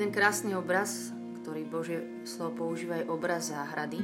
Jeden 0.00 0.16
krásny 0.16 0.56
obraz, 0.56 1.12
ktorý 1.44 1.60
Božie 1.68 2.24
slovo 2.24 2.64
používa, 2.64 2.96
je 2.96 3.12
obraz 3.12 3.52
záhrady. 3.52 4.00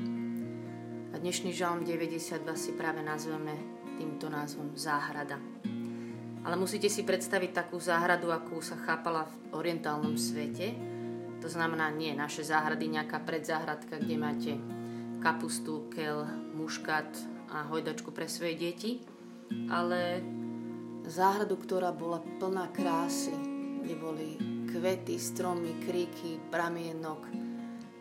A 1.08 1.16
dnešný 1.16 1.56
žalm 1.56 1.88
92 1.88 2.44
si 2.52 2.76
práve 2.76 3.00
nazveme 3.00 3.56
týmto 3.96 4.28
názvom 4.28 4.76
Záhrada. 4.76 5.40
Ale 6.44 6.52
musíte 6.60 6.92
si 6.92 7.00
predstaviť 7.00 7.50
takú 7.56 7.80
záhradu, 7.80 8.28
akú 8.28 8.60
sa 8.60 8.76
chápala 8.76 9.24
v 9.24 9.56
orientálnom 9.56 10.20
svete. 10.20 10.76
To 11.40 11.48
znamená 11.48 11.88
nie 11.96 12.12
naše 12.12 12.44
záhrady, 12.44 12.92
nejaká 12.92 13.24
predzáhradka, 13.24 13.96
kde 13.96 14.20
máte 14.20 14.52
kapustu, 15.24 15.88
kel, 15.96 16.28
muškat 16.60 17.08
a 17.56 17.72
hojdačku 17.72 18.12
pre 18.12 18.28
svoje 18.28 18.52
deti, 18.60 19.00
ale 19.72 20.20
záhradu, 21.08 21.56
ktorá 21.56 21.88
bola 21.88 22.20
plná 22.36 22.68
krásy, 22.76 23.32
kde 23.80 23.96
boli 23.96 24.55
kvety, 24.76 25.16
stromy, 25.16 25.80
kríky, 25.88 26.36
pramienok, 26.52 27.24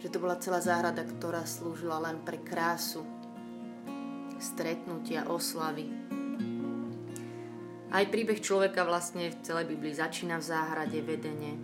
že 0.04 0.12
to 0.12 0.20
bola 0.20 0.36
celá 0.36 0.60
záhrada, 0.60 1.08
ktorá 1.08 1.48
slúžila 1.48 2.04
len 2.04 2.20
pre 2.20 2.44
krásu, 2.44 3.00
stretnutia, 4.44 5.24
oslavy. 5.32 5.88
Aj 7.96 8.04
príbeh 8.12 8.44
človeka 8.44 8.84
vlastne 8.84 9.32
v 9.32 9.40
celej 9.40 9.72
Biblii 9.72 9.96
začína 9.96 10.36
v 10.36 10.48
záhrade 10.52 11.00
vedene. 11.00 11.56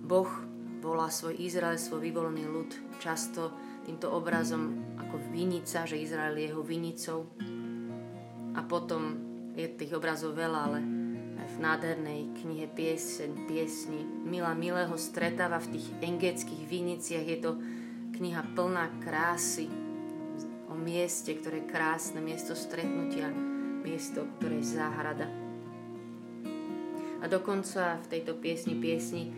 Boh 0.00 0.32
volá 0.80 1.12
svoj 1.12 1.36
Izrael, 1.36 1.76
svoj 1.76 2.08
vyvolený 2.08 2.48
ľud 2.48 2.72
často 3.04 3.52
týmto 3.84 4.16
obrazom 4.16 4.96
ako 4.96 5.28
vinica, 5.28 5.84
že 5.84 6.00
Izrael 6.00 6.40
je 6.40 6.48
jeho 6.48 6.64
vinicou. 6.64 7.28
A 8.56 8.64
potom 8.64 9.12
je 9.52 9.68
tých 9.76 9.92
obrazov 9.92 10.32
veľa, 10.32 10.60
ale 10.72 10.93
v 11.54 11.62
nádhernej 11.62 12.20
knihe 12.42 12.66
Pieseň, 12.66 13.46
piesni 13.46 14.02
Mila 14.26 14.58
Milého 14.58 14.98
stretáva 14.98 15.62
v 15.62 15.78
tých 15.78 15.86
engeckých 16.02 16.62
viniciach. 16.66 17.22
Je 17.22 17.38
to 17.38 17.54
kniha 18.18 18.42
plná 18.58 18.98
krásy 18.98 19.70
o 20.66 20.74
mieste, 20.74 21.30
ktoré 21.38 21.62
je 21.62 21.70
krásne, 21.70 22.18
miesto 22.18 22.58
stretnutia, 22.58 23.30
miesto, 23.86 24.26
ktoré 24.38 24.58
je 24.58 24.74
záhrada. 24.74 25.30
A 27.22 27.30
dokonca 27.30 28.02
v 28.02 28.06
tejto 28.10 28.36
piesni 28.36 28.74
piesni 28.76 29.30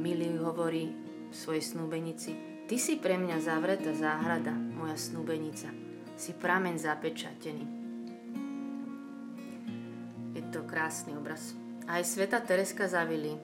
Milý 0.00 0.32
hovorí 0.40 0.88
svojej 1.28 1.60
snúbenici 1.60 2.32
Ty 2.64 2.78
si 2.78 3.02
pre 3.02 3.18
mňa 3.18 3.42
zavretá 3.42 3.90
záhrada, 3.90 4.54
moja 4.54 4.94
snúbenica. 4.94 5.68
Si 6.14 6.30
pramen 6.38 6.78
zapečatený. 6.78 7.79
Krásny 10.70 11.18
obraz. 11.18 11.58
Aj 11.90 11.98
sveta 12.06 12.38
Tereska 12.38 12.86
Zavili 12.86 13.34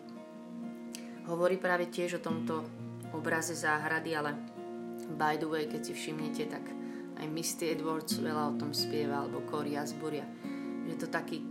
hovorí 1.27 1.59
práve 1.59 1.91
tiež 1.91 2.23
o 2.23 2.25
tomto 2.25 2.63
obraze 3.11 3.59
záhrady, 3.59 4.15
ale 4.15 4.39
by 5.19 5.35
the 5.35 5.51
way, 5.51 5.67
keď 5.67 5.91
si 5.91 5.93
všimnete, 5.99 6.47
tak 6.47 6.63
aj 7.19 7.27
Misty 7.27 7.75
Edwards 7.75 8.15
veľa 8.23 8.55
o 8.55 8.59
tom 8.63 8.71
spieva, 8.71 9.27
alebo 9.27 9.43
Cory 9.51 9.75
Asburia. 9.75 10.23
Je 10.87 10.95
to 10.95 11.11
taký 11.11 11.43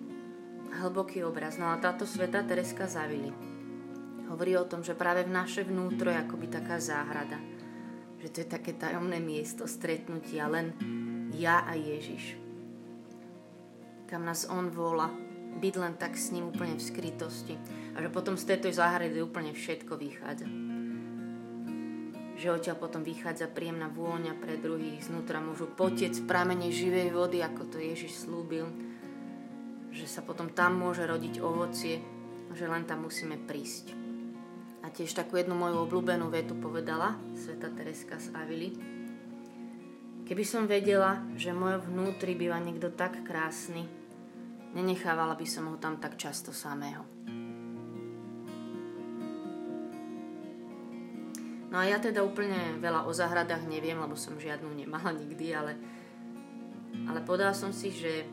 hlboký 0.80 1.28
obraz. 1.28 1.60
No 1.60 1.68
a 1.68 1.76
táto 1.84 2.08
sveta 2.08 2.48
Tereska 2.48 2.88
Zavili 2.88 3.36
hovorí 4.32 4.56
o 4.56 4.64
tom, 4.64 4.80
že 4.80 4.96
práve 4.96 5.28
v 5.28 5.36
naše 5.36 5.68
vnútro 5.68 6.08
je 6.08 6.24
akoby 6.24 6.48
taká 6.48 6.80
záhrada 6.80 7.36
že 8.26 8.34
to 8.34 8.42
je 8.42 8.58
také 8.58 8.74
tajomné 8.74 9.22
miesto 9.22 9.70
stretnutia, 9.70 10.50
len 10.50 10.74
ja 11.38 11.62
a 11.62 11.78
Ježiš. 11.78 12.42
Kam 14.10 14.26
nás 14.26 14.50
On 14.50 14.66
volá, 14.74 15.14
byť 15.56 15.74
len 15.80 15.94
tak 15.96 16.20
s 16.20 16.36
ním 16.36 16.52
úplne 16.52 16.76
v 16.76 16.84
skrytosti. 16.84 17.56
A 17.96 18.04
že 18.04 18.12
potom 18.12 18.36
z 18.36 18.54
tejto 18.54 18.76
záhrady 18.76 19.24
úplne 19.24 19.56
všetko 19.56 19.96
vychádza. 19.96 20.48
Že 22.36 22.48
odtiaľ 22.52 22.76
potom 22.76 23.08
vychádza 23.08 23.48
príjemná 23.48 23.88
vôňa 23.88 24.36
pre 24.36 24.60
druhých, 24.60 25.08
znútra 25.08 25.40
môžu 25.40 25.72
potec 25.72 26.12
pramene 26.28 26.68
živej 26.68 27.16
vody, 27.16 27.40
ako 27.40 27.72
to 27.72 27.78
Ježiš 27.80 28.28
slúbil. 28.28 28.68
Že 29.96 30.06
sa 30.12 30.20
potom 30.20 30.52
tam 30.52 30.76
môže 30.84 31.08
rodiť 31.08 31.40
ovocie, 31.40 32.04
že 32.52 32.68
len 32.68 32.84
tam 32.84 33.08
musíme 33.08 33.40
prísť. 33.40 33.96
A 34.84 34.92
tiež 34.92 35.16
takú 35.16 35.40
jednu 35.40 35.56
moju 35.56 35.88
obľúbenú 35.88 36.28
vetu 36.28 36.54
povedala 36.60 37.16
sveta 37.34 37.72
Tereska 37.72 38.20
z 38.20 38.36
Avily. 38.36 38.70
Keby 40.28 40.44
som 40.44 40.68
vedela, 40.68 41.24
že 41.40 41.56
môj 41.56 41.80
vnútri 41.88 42.36
býva 42.36 42.60
niekto 42.60 42.92
tak 42.92 43.24
krásny, 43.24 43.88
nenechávala 44.76 45.34
by 45.40 45.48
som 45.48 45.72
ho 45.72 45.78
tam 45.80 45.98
tak 45.98 46.20
často 46.20 46.52
samého. 46.52 47.08
No 51.72 51.84
a 51.84 51.88
ja 51.88 52.00
teda 52.00 52.24
úplne 52.24 52.80
veľa 52.80 53.04
o 53.04 53.12
záhradách 53.12 53.68
neviem, 53.68 54.00
lebo 54.00 54.16
som 54.16 54.40
žiadnu 54.40 54.72
nemala 54.72 55.12
nikdy, 55.12 55.52
ale, 55.52 55.76
ale 57.04 57.20
podala 57.24 57.52
som 57.52 57.76
si, 57.76 57.92
že 57.92 58.24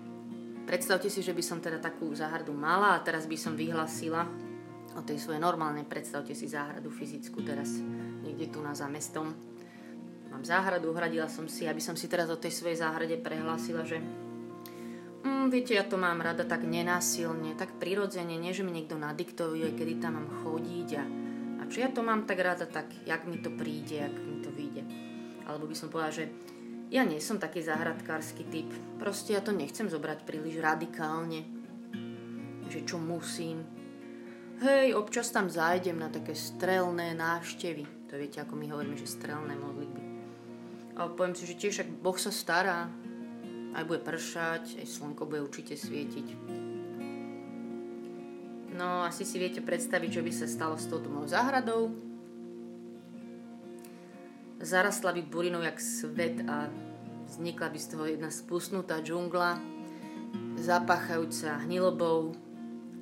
predstavte 0.62 1.10
si, 1.10 1.26
že 1.26 1.34
by 1.34 1.42
som 1.42 1.58
teda 1.58 1.82
takú 1.82 2.14
záhradu 2.14 2.54
mala 2.54 2.94
a 2.94 3.02
teraz 3.02 3.26
by 3.26 3.34
som 3.34 3.58
vyhlasila, 3.58 4.31
o 4.92 5.00
tej 5.00 5.19
svojej 5.19 5.41
normálnej, 5.41 5.88
predstavte 5.88 6.36
si 6.36 6.48
záhradu 6.48 6.92
fyzickú 6.92 7.41
teraz 7.41 7.81
niekde 8.22 8.52
tu 8.52 8.60
na 8.60 8.76
zamestom. 8.76 9.32
Mám 10.28 10.44
záhradu, 10.44 10.92
uhradila 10.92 11.28
som 11.28 11.48
si, 11.48 11.64
aby 11.69 11.81
som 11.81 11.97
si 11.97 12.08
teraz 12.08 12.28
o 12.28 12.41
tej 12.41 12.52
svojej 12.52 12.81
záhrade 12.81 13.16
prehlásila, 13.20 13.84
že 13.84 14.00
viete, 15.52 15.76
ja 15.76 15.84
to 15.84 16.00
mám 16.00 16.24
rada 16.24 16.48
tak 16.48 16.64
nenásilne, 16.64 17.52
tak 17.52 17.76
prirodzene, 17.76 18.40
nie 18.40 18.56
že 18.56 18.64
mi 18.64 18.72
niekto 18.72 18.96
nadiktovuje, 18.96 19.76
kedy 19.76 20.00
tam 20.00 20.16
mám 20.16 20.28
chodiť 20.40 20.88
a, 20.96 21.04
a 21.60 21.62
čo 21.68 21.84
ja 21.84 21.92
to 21.92 22.00
mám 22.00 22.24
tak 22.24 22.40
rada, 22.40 22.64
tak 22.64 22.88
jak 23.04 23.28
mi 23.28 23.36
to 23.36 23.52
príde, 23.52 24.08
jak 24.08 24.16
mi 24.16 24.40
to 24.40 24.48
vyjde. 24.48 24.82
Alebo 25.44 25.68
by 25.68 25.76
som 25.76 25.92
povedala, 25.92 26.24
že 26.24 26.32
ja 26.88 27.04
nie 27.04 27.20
som 27.20 27.36
taký 27.36 27.60
záhradkársky 27.60 28.48
typ. 28.48 28.72
Proste 28.96 29.36
ja 29.36 29.44
to 29.44 29.52
nechcem 29.52 29.92
zobrať 29.92 30.24
príliš 30.24 30.56
radikálne, 30.64 31.44
že 32.72 32.88
čo 32.88 32.96
musím, 32.96 33.82
Hej, 34.62 34.94
občas 34.94 35.34
tam 35.34 35.50
zájdem 35.50 35.98
na 35.98 36.06
také 36.06 36.38
strelné 36.38 37.19
návštevy. 37.19 38.06
To 38.06 38.14
viete, 38.14 38.38
ako 38.38 38.54
my 38.54 38.70
hovoríme, 38.70 38.94
že 38.94 39.10
strelné 39.10 39.58
modlitby. 39.58 40.02
A 40.94 41.10
poviem 41.10 41.34
si, 41.34 41.50
že 41.50 41.58
tiež, 41.58 41.82
ak 41.82 41.90
Boh 41.98 42.14
sa 42.14 42.30
stará, 42.30 42.86
aj 43.72 43.84
bude 43.88 44.00
pršať, 44.04 44.80
aj 44.80 44.86
slnko 44.86 45.22
bude 45.28 45.40
určite 45.42 45.74
svietiť. 45.76 46.28
No, 48.72 49.04
asi 49.04 49.28
si 49.28 49.36
viete 49.36 49.60
predstaviť, 49.60 50.08
čo 50.18 50.22
by 50.24 50.32
sa 50.32 50.46
stalo 50.48 50.80
s 50.80 50.88
touto 50.88 51.12
mojou 51.12 51.28
záhradou. 51.28 51.92
Zarastla 54.62 55.12
by 55.12 55.22
burinou 55.26 55.60
jak 55.60 55.82
svet 55.82 56.40
a 56.46 56.70
vznikla 57.28 57.68
by 57.68 57.78
z 57.78 57.86
toho 57.90 58.04
jedna 58.06 58.30
spustnutá 58.30 59.02
džungla, 59.02 59.58
zapáchajúca 60.56 61.66
hnilobou, 61.66 62.32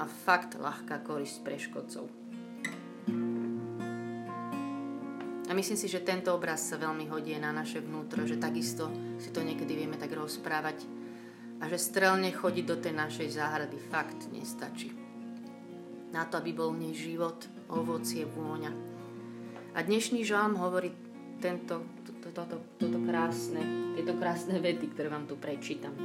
a 0.00 0.08
fakt 0.08 0.56
ľahká 0.56 1.04
korisť 1.04 1.44
pre 1.44 1.60
škodcov. 1.60 2.08
A 5.50 5.54
myslím 5.54 5.74
si, 5.74 5.90
že 5.90 6.06
tento 6.06 6.30
obraz 6.30 6.62
sa 6.62 6.78
veľmi 6.78 7.10
hodí 7.10 7.34
na 7.34 7.50
naše 7.50 7.82
vnútro, 7.82 8.22
že 8.22 8.38
takisto 8.38 8.86
si 9.18 9.34
to 9.34 9.42
niekedy 9.42 9.74
vieme 9.74 9.98
tak 9.98 10.14
rozprávať 10.14 10.86
a 11.58 11.66
že 11.66 11.74
strelne 11.74 12.30
chodiť 12.30 12.64
do 12.70 12.78
tej 12.78 12.94
našej 12.94 13.34
záhrady 13.34 13.82
fakt 13.90 14.30
nestačí. 14.30 14.94
Na 16.14 16.22
to, 16.30 16.38
aby 16.38 16.54
bol 16.54 16.70
v 16.70 16.86
nej 16.86 16.94
život, 16.94 17.50
ovocie, 17.66 18.30
vôňa. 18.30 18.70
A 19.74 19.78
dnešný 19.82 20.22
žalm 20.22 20.54
hovorí 20.54 20.94
tento, 21.42 21.82
toto, 22.06 22.30
toto, 22.30 22.56
toto 22.78 22.98
krásne, 23.02 23.94
tieto 23.98 24.14
krásne 24.22 24.54
vety, 24.62 24.86
ktoré 24.94 25.10
vám 25.10 25.26
tu 25.26 25.34
prečítam. 25.34 25.98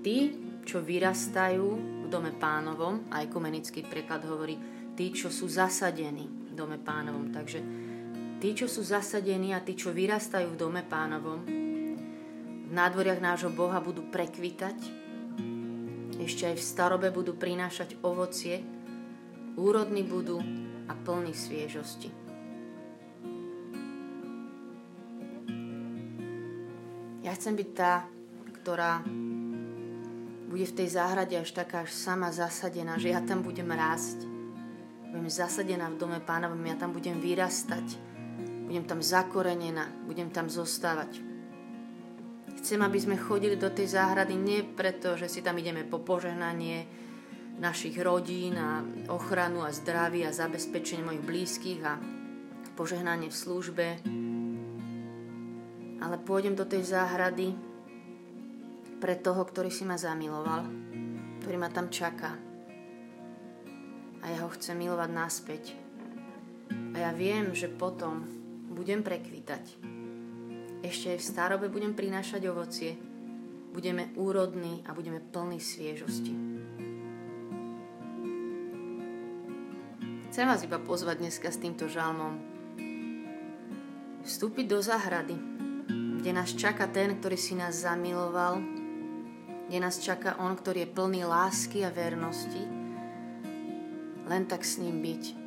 Tí, 0.00 0.32
čo 0.64 0.80
vyrastajú 0.80 1.66
v 2.04 2.06
dome 2.08 2.32
pánovom, 2.32 3.12
a 3.12 3.20
ekumenický 3.20 3.84
preklad 3.84 4.24
hovorí 4.24 4.56
tí, 4.96 5.12
čo 5.12 5.28
sú 5.28 5.52
zasadení 5.52 6.48
v 6.48 6.52
dome 6.56 6.80
pánovom. 6.80 7.28
Takže 7.28 7.60
tí, 8.40 8.52
čo 8.52 8.68
sú 8.68 8.84
zasadení 8.84 9.56
a 9.56 9.64
tí, 9.64 9.72
čo 9.72 9.92
vyrastajú 9.92 10.52
v 10.52 10.60
dome 10.60 10.82
pánovom, 10.84 11.40
v 12.66 12.72
nádvoriach 12.72 13.22
nášho 13.22 13.52
Boha 13.54 13.80
budú 13.80 14.04
prekvitať, 14.10 15.06
ešte 16.20 16.50
aj 16.50 16.56
v 16.58 16.64
starobe 16.64 17.08
budú 17.14 17.38
prinášať 17.38 18.02
ovocie, 18.02 18.64
úrodní 19.54 20.02
budú 20.02 20.42
a 20.86 20.92
plní 20.92 21.32
sviežosti. 21.32 22.10
Ja 27.22 27.34
chcem 27.34 27.58
byť 27.58 27.68
tá, 27.74 28.06
ktorá 28.62 29.02
bude 30.46 30.62
v 30.62 30.76
tej 30.78 30.88
záhrade 30.94 31.34
až 31.34 31.50
taká 31.50 31.82
až 31.82 31.90
sama 31.90 32.30
zasadená, 32.30 33.02
že 33.02 33.10
ja 33.10 33.18
tam 33.18 33.42
budem 33.42 33.66
rásť. 33.66 34.22
Budem 35.10 35.26
zasadená 35.26 35.90
v 35.90 35.98
dome 35.98 36.18
pánovom, 36.22 36.62
ja 36.62 36.78
tam 36.78 36.94
budem 36.94 37.18
vyrastať. 37.18 38.05
Budem 38.66 38.82
tam 38.82 38.98
zakorenená, 38.98 39.86
budem 40.04 40.28
tam 40.34 40.50
zostávať. 40.50 41.22
Chcem, 42.58 42.82
aby 42.82 42.98
sme 42.98 43.14
chodili 43.14 43.54
do 43.54 43.70
tej 43.70 43.94
záhrady 43.94 44.34
nie 44.34 44.66
preto, 44.66 45.14
že 45.14 45.30
si 45.30 45.38
tam 45.38 45.54
ideme 45.62 45.86
po 45.86 46.02
požehnanie, 46.02 47.06
našich 47.56 47.96
rodín 48.04 48.58
a 48.60 48.84
ochranu 49.08 49.64
a 49.64 49.72
zdravie 49.72 50.28
a 50.28 50.34
zabezpečenie 50.34 51.04
mojich 51.04 51.24
blízkych 51.24 51.80
a 51.84 51.96
požehnanie 52.76 53.32
v 53.32 53.36
službe. 53.36 53.86
Ale 55.96 56.16
pôjdem 56.20 56.52
do 56.52 56.68
tej 56.68 56.84
záhrady 56.84 57.56
pre 59.00 59.16
toho, 59.16 59.40
ktorý 59.40 59.72
si 59.72 59.88
ma 59.88 59.96
zamiloval, 59.96 60.68
ktorý 61.40 61.56
ma 61.56 61.72
tam 61.72 61.88
čaká. 61.88 62.36
A 64.20 64.24
ja 64.28 64.44
ho 64.44 64.50
chcem 64.52 64.76
milovať 64.76 65.10
naspäť. 65.12 65.64
A 66.92 66.96
ja 66.98 67.10
viem, 67.16 67.56
že 67.56 67.72
potom 67.72 68.35
budem 68.70 69.02
prekvítať. 69.02 69.64
Ešte 70.86 71.14
aj 71.14 71.18
v 71.18 71.28
starobe 71.28 71.66
budem 71.66 71.96
prinášať 71.96 72.46
ovocie. 72.46 72.94
Budeme 73.74 74.14
úrodní 74.16 74.86
a 74.86 74.94
budeme 74.94 75.20
plní 75.20 75.60
sviežosti. 75.60 76.32
Chcem 80.30 80.44
vás 80.46 80.60
iba 80.62 80.76
pozvať 80.76 81.24
dneska 81.24 81.48
s 81.48 81.60
týmto 81.60 81.88
žalmom. 81.88 82.36
Vstúpiť 84.26 84.66
do 84.68 84.82
záhrady, 84.84 85.36
kde 86.20 86.30
nás 86.34 86.52
čaká 86.52 86.90
ten, 86.90 87.16
ktorý 87.16 87.38
si 87.40 87.54
nás 87.56 87.86
zamiloval, 87.86 88.60
kde 89.70 89.78
nás 89.80 89.96
čaká 90.02 90.36
on, 90.42 90.52
ktorý 90.52 90.84
je 90.84 90.92
plný 90.92 91.22
lásky 91.24 91.86
a 91.86 91.94
vernosti, 91.94 92.62
len 94.26 94.42
tak 94.44 94.66
s 94.66 94.76
ním 94.82 95.00
byť 95.00 95.45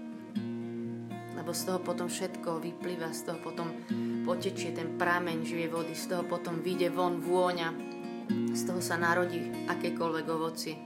lebo 1.49 1.57
z 1.57 1.65
toho 1.65 1.81
potom 1.81 2.05
všetko 2.05 2.61
vyplýva, 2.61 3.09
z 3.09 3.25
toho 3.25 3.41
potom 3.41 3.73
potečie 4.21 4.69
ten 4.69 5.01
prameň 5.01 5.49
živej 5.49 5.73
vody, 5.73 5.97
z 5.97 6.13
toho 6.13 6.21
potom 6.21 6.61
vyjde 6.61 6.93
von 6.93 7.17
vôňa, 7.17 7.73
z 8.53 8.61
toho 8.69 8.77
sa 8.77 9.01
narodí 9.01 9.49
akékoľvek 9.65 10.25
ovoci. 10.29 10.77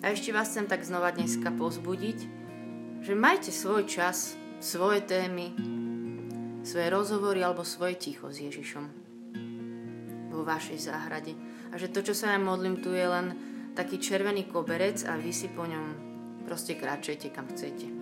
A 0.00 0.08
ešte 0.08 0.32
vás 0.32 0.48
chcem 0.48 0.64
tak 0.64 0.88
znova 0.88 1.12
dneska 1.12 1.52
pozbudiť, 1.52 2.18
že 3.04 3.12
majte 3.12 3.52
svoj 3.52 3.84
čas, 3.84 4.32
svoje 4.56 5.04
témy, 5.04 5.52
svoje 6.64 6.88
rozhovory 6.88 7.44
alebo 7.44 7.60
svoje 7.60 8.00
ticho 8.00 8.32
s 8.32 8.40
Ježišom 8.40 8.84
vo 10.32 10.48
vašej 10.48 10.80
záhrade. 10.80 11.36
A 11.68 11.76
že 11.76 11.92
to, 11.92 12.00
čo 12.00 12.16
sa 12.16 12.32
ja 12.32 12.40
modlím, 12.40 12.80
tu 12.80 12.88
je 12.88 13.04
len 13.04 13.36
taký 13.76 14.00
červený 14.00 14.48
koberec 14.48 15.04
a 15.04 15.20
vy 15.20 15.28
si 15.28 15.52
po 15.52 15.68
ňom 15.68 15.84
proste 16.48 16.72
kráčajte 16.80 17.28
kam 17.36 17.44
chcete. 17.52 17.99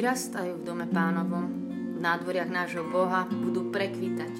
Vyrastajú 0.00 0.56
v 0.56 0.64
dome 0.64 0.88
pánovom, 0.88 1.44
v 1.92 2.00
nádvoriach 2.00 2.48
nášho 2.48 2.88
Boha, 2.88 3.28
budú 3.28 3.68
prekvitať. 3.68 4.32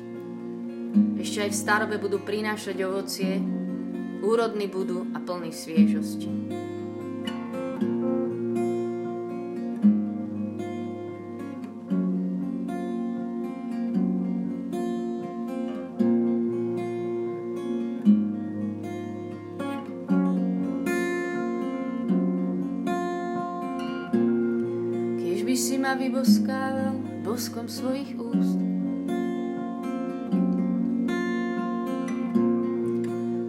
Ešte 1.21 1.45
aj 1.45 1.51
v 1.53 1.61
starobe 1.61 1.97
budú 2.01 2.17
prinášať 2.17 2.81
ovocie, 2.81 3.37
úrodní 4.25 4.73
budú 4.73 5.05
a 5.13 5.21
plní 5.21 5.53
sviežosti. 5.53 6.33
Svojich 27.71 28.19
úst. 28.19 28.59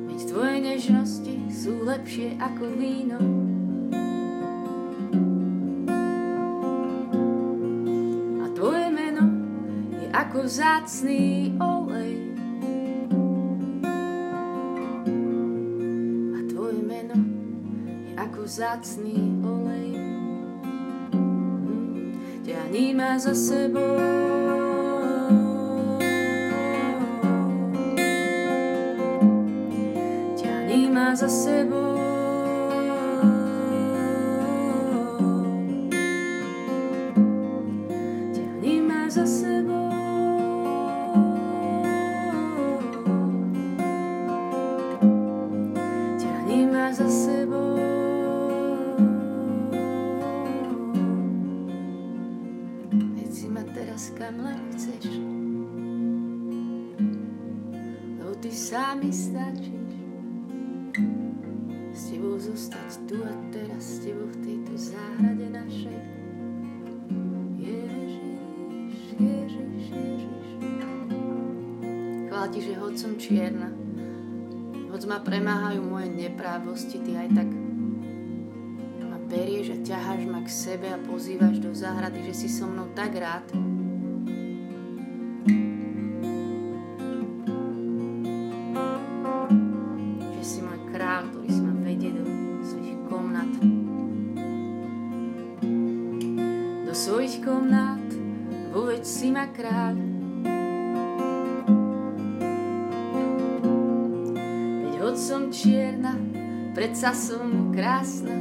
Veď 0.05 0.19
tvoje 0.29 0.57
nežnosti 0.61 1.35
sú 1.49 1.81
lepšie 1.81 2.37
ako 2.37 2.63
víno. 2.77 3.17
A 8.37 8.45
tvoje 8.53 8.87
meno 8.93 9.25
je 9.97 10.07
ako 10.13 10.37
vzácný 10.45 11.57
olej. 11.57 12.13
A 16.29 16.39
tvoje 16.45 16.81
meno 16.85 17.17
je 18.05 18.11
ako 18.21 18.39
vzácný 18.45 19.17
ťahni 23.11 23.19
ma 23.19 23.19
za 23.19 23.35
sebou. 23.35 23.97
Ťahni 30.39 30.81
ma 30.87 31.11
za 31.15 31.27
sebou. 31.27 31.90
Premáhajú 75.21 75.81
moje 75.85 76.09
neprávosti, 76.09 76.97
ty 77.01 77.17
aj 77.17 77.29
tak 77.33 77.49
berieš 79.31 79.71
a 79.71 79.77
ťaháš 79.79 80.27
ma 80.27 80.43
k 80.43 80.49
sebe 80.51 80.87
a 80.91 80.99
pozývaš 81.07 81.63
do 81.63 81.71
záhrady, 81.71 82.19
že 82.27 82.33
si 82.35 82.47
so 82.51 82.67
mnou 82.67 82.91
tak 82.91 83.15
rád, 83.15 83.47
kráľ. 99.61 100.00
Predsa 106.81 107.13
som 107.13 107.69
krásna. 107.69 108.40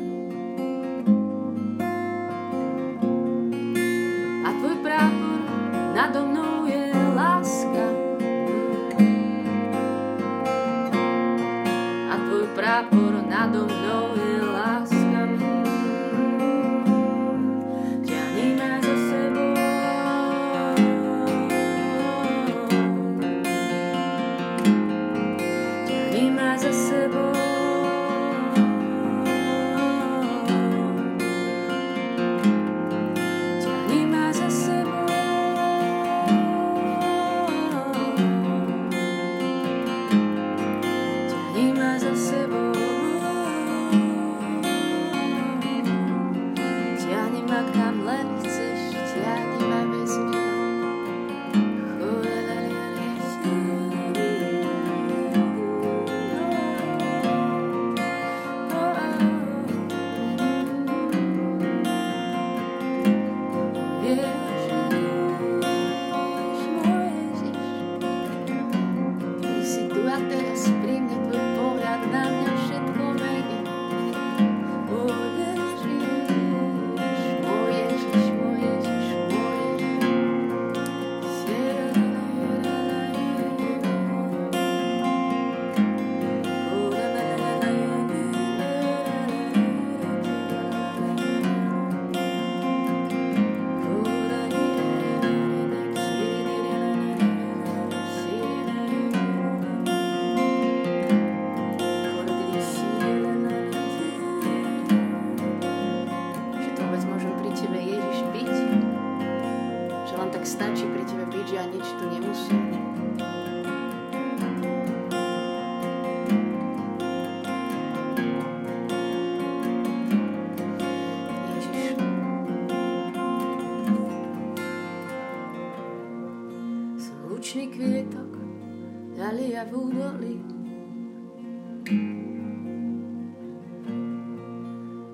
V 129.71 129.73
údolí. 129.79 130.37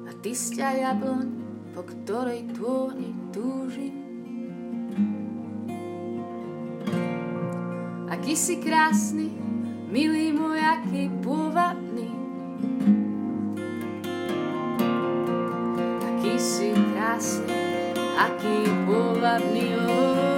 A 0.09 0.11
ty 0.25 0.33
sťa 0.33 0.69
jabloň, 0.81 1.29
po 1.77 1.83
ktorej 1.85 2.49
tvôni 2.57 3.13
túžim. 3.37 3.95
Aký 8.09 8.33
si 8.33 8.57
krásny, 8.65 9.29
milý 9.93 10.33
môj, 10.33 10.57
aký 10.57 11.13
pôvabný. 11.21 12.09
Aký 16.01 16.35
si 16.41 16.73
krásny, 16.73 17.61
aký 18.17 18.57
pôvabný, 18.89 19.67
oh. 19.85 20.36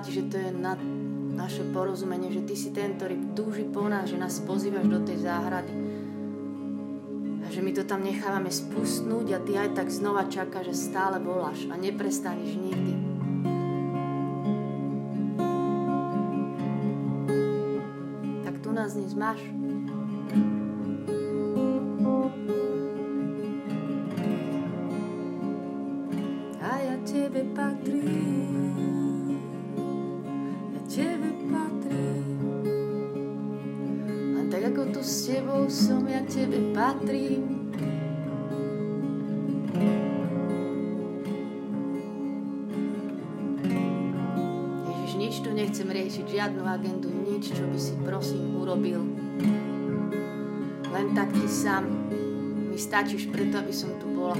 Ti, 0.00 0.10
že 0.12 0.28
to 0.28 0.36
je 0.36 0.50
na 0.52 0.76
naše 1.36 1.68
porozumenie, 1.70 2.32
že 2.32 2.48
Ty 2.48 2.54
si 2.56 2.72
ten, 2.72 2.96
ktorý 2.96 3.36
túži 3.36 3.68
po 3.68 3.84
nás, 3.84 4.08
že 4.08 4.16
nás 4.16 4.40
pozývaš 4.40 4.88
do 4.88 5.04
tej 5.04 5.20
záhrady. 5.20 5.72
A 7.44 7.46
že 7.52 7.60
my 7.62 7.70
to 7.76 7.84
tam 7.84 8.02
nechávame 8.02 8.48
spustnúť 8.48 9.36
a 9.36 9.38
Ty 9.44 9.52
aj 9.68 9.70
tak 9.76 9.88
znova 9.92 10.26
čaká, 10.26 10.64
že 10.64 10.72
stále 10.72 11.20
voláš 11.20 11.68
a 11.68 11.76
neprestaneš 11.76 12.56
nikdy. 12.56 12.94
Tak 18.48 18.54
tu 18.64 18.72
nás 18.72 18.96
dnes 18.96 19.12
máš. 19.12 19.38
Tebe. 36.56 36.88
Ježiš, 44.88 45.12
nič 45.20 45.34
tu 45.44 45.50
nechcem 45.52 45.88
riešiť, 45.88 46.24
žiadnu 46.24 46.62
agendu, 46.64 47.12
nič, 47.12 47.52
čo 47.52 47.64
by 47.68 47.78
si 47.78 47.92
prosím 48.00 48.56
urobil. 48.56 49.04
Len 50.88 51.06
tak 51.12 51.28
ty 51.36 51.44
sám 51.44 51.84
mi 52.72 52.78
stačíš 52.80 53.28
preto, 53.28 53.60
aby 53.60 53.74
som 53.76 53.92
tu 54.00 54.08
bola. 54.16 54.36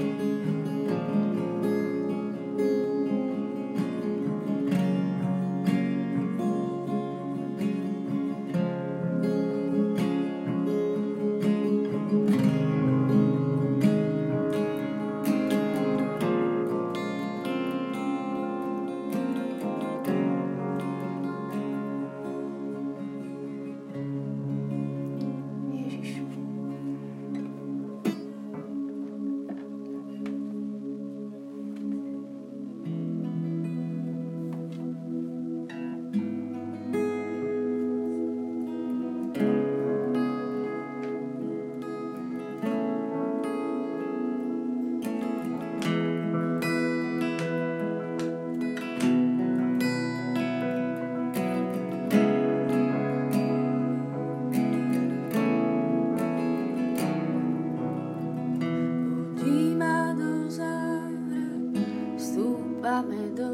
me 63.01 63.29
duele. 63.35 63.46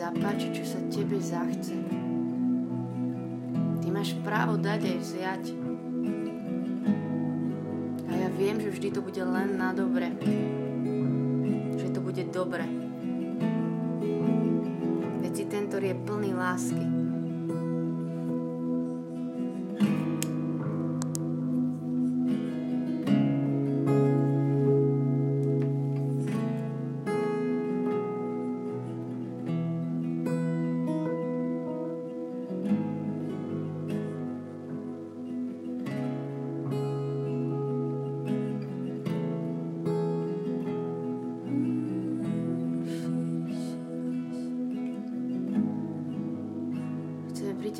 Zapáči, 0.00 0.48
čo 0.54 0.64
sa 0.64 0.80
tebe 0.88 1.18
zachce. 1.20 1.76
Ty 3.82 3.86
máš 3.92 4.16
právo 4.22 4.56
dať 4.56 4.80
aj 4.86 4.96
vziať. 5.02 5.44
A 8.08 8.12
ja 8.16 8.28
viem, 8.32 8.56
že 8.62 8.70
vždy 8.72 8.88
to 8.94 9.00
bude 9.02 9.20
len 9.20 9.58
na 9.58 9.74
dobre. 9.76 10.08
Že 11.76 11.88
to 11.92 12.00
bude 12.00 12.24
dobre. 12.32 12.64
Veď 15.20 15.32
si 15.36 15.44
ten, 15.50 15.68
ktorý 15.68 15.92
je 15.92 15.96
plný 16.06 16.30
lásky. 16.32 16.99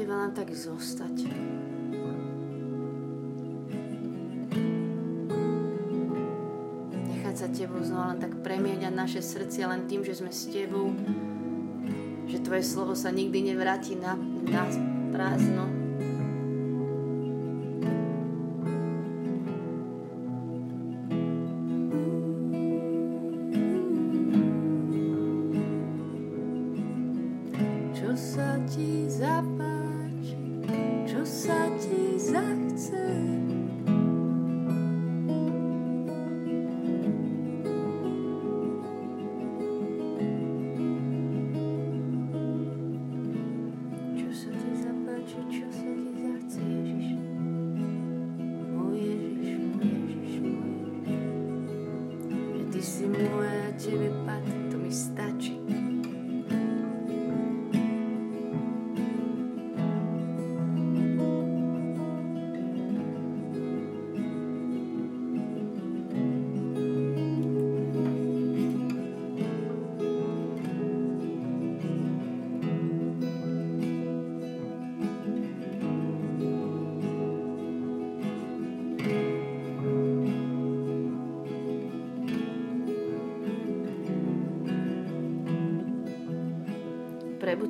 Len 0.08 0.32
tak 0.32 0.48
zostať. 0.54 1.28
Nechať 7.10 7.34
sa 7.34 7.48
Tebou 7.50 7.82
znova 7.82 8.14
len 8.14 8.20
tak 8.22 8.38
premieňať 8.40 8.94
naše 8.94 9.20
srdcia 9.20 9.68
len 9.68 9.84
tým, 9.90 10.06
že 10.06 10.16
sme 10.16 10.30
s 10.30 10.48
Tebou, 10.48 10.94
že 12.30 12.38
Tvoje 12.40 12.64
slovo 12.64 12.94
sa 12.94 13.10
nikdy 13.10 13.52
nevráti 13.52 13.98
na, 13.98 14.14
na 14.46 14.64
prázdno. 15.10 15.79
Čo 45.30 45.69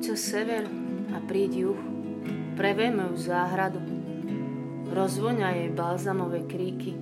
Prebuď 0.01 0.17
sa 0.17 0.33
sever 0.33 0.65
a 1.13 1.21
príď 1.21 1.51
juh, 1.61 1.81
prevej 2.57 2.89
moju 2.89 3.21
záhradu, 3.21 3.77
rozvoňa 4.89 5.61
jej 5.61 5.69
balzamové 5.77 6.41
kríky. 6.49 6.97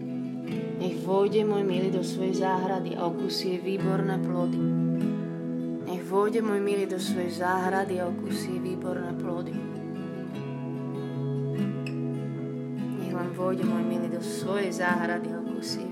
Nech 0.84 1.00
vôjde 1.08 1.48
môj 1.48 1.64
milý 1.64 1.96
do 1.96 2.04
svojej 2.04 2.44
záhrady 2.44 3.00
a 3.00 3.08
okusí 3.08 3.56
jej 3.56 3.64
výborné 3.64 4.20
plody. 4.20 4.60
Nech 5.88 6.04
vôjde 6.12 6.44
môj 6.44 6.60
milý 6.60 6.92
do 6.92 7.00
svojej 7.00 7.40
záhrady 7.40 8.04
a 8.04 8.12
okusí 8.12 8.60
výborné 8.60 9.16
plody. 9.16 9.56
Nech 13.00 13.14
len 13.16 13.30
vôjde 13.32 13.64
môj 13.64 13.84
milý 13.88 14.12
do 14.12 14.20
svojej 14.20 14.76
záhrady 14.76 15.32
a 15.32 15.40
okusí 15.40 15.89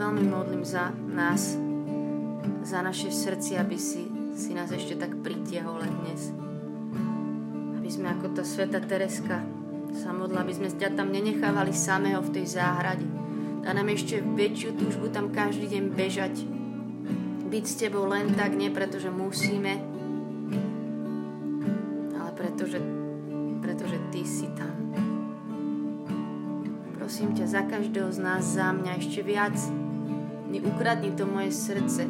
veľmi 0.00 0.32
modlím 0.32 0.64
za 0.64 0.88
nás, 1.12 1.60
za 2.64 2.80
naše 2.80 3.12
srdci, 3.12 3.60
aby 3.60 3.76
si, 3.76 4.08
si 4.32 4.56
nás 4.56 4.72
ešte 4.72 4.96
tak 4.96 5.12
pritiahol 5.20 5.84
dnes. 5.84 6.32
Aby 7.76 7.88
sme 7.92 8.08
ako 8.08 8.32
tá 8.32 8.40
sveta 8.40 8.80
Tereska 8.80 9.44
sa 9.92 10.16
modla, 10.16 10.40
aby 10.40 10.56
sme 10.56 10.72
ťa 10.72 10.96
tam 10.96 11.12
nenechávali 11.12 11.76
samého 11.76 12.24
v 12.24 12.32
tej 12.32 12.56
záhrade. 12.56 13.04
Dá 13.60 13.76
nám 13.76 13.92
ešte 13.92 14.24
väčšiu 14.24 14.80
túžbu 14.80 15.12
tam 15.12 15.28
každý 15.28 15.68
deň 15.68 15.84
bežať. 15.92 16.34
Byť 17.52 17.64
s 17.68 17.74
tebou 17.76 18.08
len 18.08 18.32
tak, 18.32 18.56
nie 18.56 18.72
preto, 18.72 18.96
že 18.96 19.12
musíme, 19.12 19.84
ale 22.16 22.30
preto, 22.32 22.64
že, 22.64 22.80
pretože 23.60 24.00
ty 24.08 24.24
si 24.24 24.48
tam 24.56 24.80
prosím 27.10 27.34
ťa 27.34 27.46
za 27.50 27.62
každého 27.66 28.06
z 28.14 28.18
nás, 28.22 28.54
za 28.54 28.70
mňa 28.70 29.02
ešte 29.02 29.26
viac. 29.26 29.89
Neukradni 30.60 31.16
to 31.16 31.24
moje 31.24 31.56
srdce. 31.56 32.04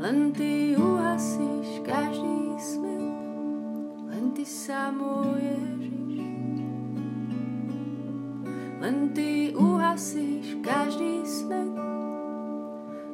Len 0.00 0.32
ty 0.32 0.72
uhasíš 0.72 1.84
každý 1.84 2.56
svet. 2.56 3.12
Len 4.08 4.32
ty 4.32 4.44
samo 4.48 5.36
Ježiš. 5.36 6.24
Len 8.80 9.12
ty 9.12 9.52
uhasíš 9.52 10.64
každý 10.64 11.28
svet. 11.28 11.76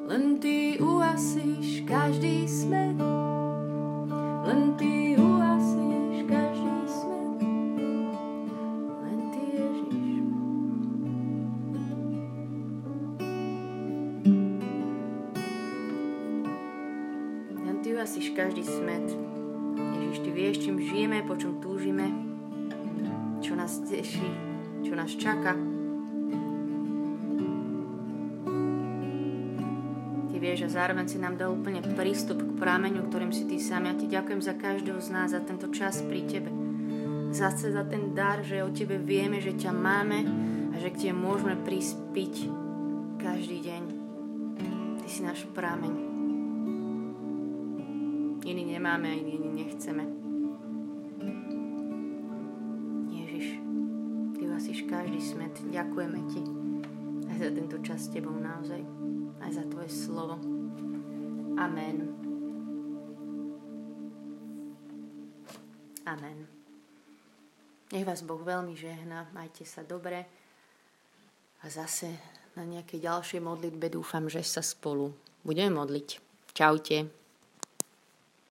Len 0.06 0.38
ty 0.38 0.78
uhasíš 0.78 1.82
každý 1.82 2.46
smet. 2.46 3.09
Každý 18.50 18.66
smet. 18.66 19.06
Ježiš, 19.94 20.26
Ty 20.26 20.30
vieš, 20.34 20.56
čím 20.66 20.82
žijeme, 20.82 21.22
po 21.22 21.38
čom 21.38 21.62
túžime, 21.62 22.10
čo 23.38 23.54
nás 23.54 23.78
teší, 23.86 24.26
čo 24.82 24.98
nás 24.98 25.14
čaká. 25.14 25.54
Ty 30.26 30.34
vieš 30.34 30.66
a 30.66 30.82
zároveň 30.82 31.06
si 31.06 31.22
nám 31.22 31.38
dal 31.38 31.54
úplne 31.54 31.78
prístup 31.94 32.42
k 32.42 32.58
prámeňu, 32.58 33.06
ktorým 33.06 33.30
si 33.30 33.46
Ty 33.46 33.62
sám. 33.62 33.86
Ja 33.86 33.94
Ti 33.94 34.10
ďakujem 34.10 34.42
za 34.42 34.58
každého 34.58 34.98
z 34.98 35.08
nás, 35.14 35.30
za 35.30 35.46
tento 35.46 35.70
čas 35.70 36.02
pri 36.02 36.26
Tebe. 36.26 36.50
Zase 37.30 37.70
za 37.70 37.86
ten 37.86 38.18
dar, 38.18 38.42
že 38.42 38.66
o 38.66 38.74
Tebe 38.74 38.98
vieme, 38.98 39.38
že 39.38 39.54
ťa 39.54 39.70
máme 39.70 40.26
a 40.74 40.76
že 40.82 40.90
k 40.90 41.06
Tebe 41.06 41.22
môžeme 41.22 41.54
prispiť 41.54 42.50
každý 43.14 43.62
deň. 43.62 43.82
Ty 44.98 45.06
si 45.06 45.22
náš 45.22 45.46
prámeň. 45.54 46.09
Nemáme 48.80 49.12
a 49.12 49.20
nechceme. 49.60 50.08
Ježiš, 53.12 53.60
Ty 54.32 54.42
vasíš 54.48 54.88
každý 54.88 55.20
smet. 55.20 55.52
Ďakujeme 55.68 56.20
Ti 56.32 56.40
aj 57.28 57.36
za 57.44 57.50
tento 57.52 57.76
čas 57.84 58.08
s 58.08 58.08
Tebou 58.08 58.32
naozaj. 58.32 58.80
Aj 59.44 59.52
za 59.52 59.68
Tvoje 59.68 59.92
slovo. 59.92 60.40
Amen. 61.60 62.08
Amen. 66.08 66.48
Nech 67.92 68.08
vás 68.08 68.24
Boh 68.24 68.40
veľmi 68.40 68.72
žehná, 68.80 69.28
majte 69.36 69.68
sa 69.68 69.84
dobre 69.84 70.24
a 71.60 71.68
zase 71.68 72.16
na 72.56 72.64
nejakej 72.64 73.04
ďalšej 73.04 73.44
modlitbe 73.44 73.92
dúfam, 73.92 74.24
že 74.24 74.40
sa 74.40 74.64
spolu 74.64 75.12
budeme 75.44 75.76
modliť. 75.76 76.08
Čaute. 76.56 77.19